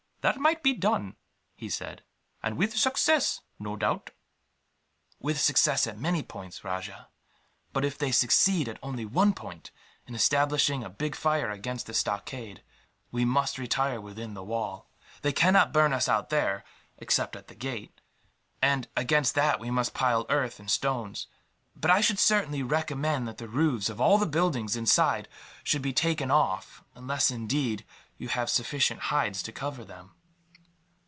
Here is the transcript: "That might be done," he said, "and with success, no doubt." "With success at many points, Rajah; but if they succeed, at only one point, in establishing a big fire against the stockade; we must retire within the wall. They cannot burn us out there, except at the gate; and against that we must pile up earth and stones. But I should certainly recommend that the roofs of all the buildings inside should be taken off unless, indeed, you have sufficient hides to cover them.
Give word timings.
"That 0.21 0.37
might 0.37 0.61
be 0.61 0.73
done," 0.73 1.15
he 1.55 1.67
said, 1.67 2.03
"and 2.43 2.55
with 2.55 2.77
success, 2.77 3.41
no 3.57 3.75
doubt." 3.75 4.11
"With 5.19 5.41
success 5.41 5.87
at 5.87 5.97
many 5.97 6.21
points, 6.21 6.63
Rajah; 6.63 7.07
but 7.73 7.83
if 7.83 7.97
they 7.97 8.11
succeed, 8.11 8.67
at 8.69 8.77
only 8.83 9.03
one 9.03 9.33
point, 9.33 9.71
in 10.05 10.13
establishing 10.13 10.83
a 10.83 10.91
big 10.91 11.15
fire 11.15 11.49
against 11.49 11.87
the 11.87 11.95
stockade; 11.95 12.61
we 13.09 13.25
must 13.25 13.57
retire 13.57 13.99
within 13.99 14.35
the 14.35 14.43
wall. 14.43 14.91
They 15.23 15.33
cannot 15.33 15.73
burn 15.73 15.91
us 15.91 16.07
out 16.07 16.29
there, 16.29 16.63
except 16.99 17.35
at 17.35 17.47
the 17.47 17.55
gate; 17.55 17.99
and 18.61 18.87
against 18.95 19.33
that 19.33 19.59
we 19.59 19.71
must 19.71 19.95
pile 19.95 20.19
up 20.21 20.27
earth 20.29 20.59
and 20.59 20.69
stones. 20.69 21.25
But 21.75 21.89
I 21.89 21.99
should 21.99 22.19
certainly 22.19 22.61
recommend 22.61 23.27
that 23.27 23.39
the 23.39 23.49
roofs 23.49 23.89
of 23.89 23.99
all 23.99 24.19
the 24.19 24.27
buildings 24.27 24.75
inside 24.75 25.27
should 25.63 25.81
be 25.81 25.93
taken 25.93 26.29
off 26.29 26.83
unless, 26.93 27.31
indeed, 27.31 27.83
you 28.17 28.27
have 28.27 28.51
sufficient 28.51 28.99
hides 28.99 29.41
to 29.41 29.51
cover 29.51 29.83
them. 29.83 30.11